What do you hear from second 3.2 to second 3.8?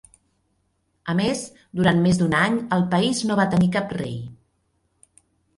no va tenir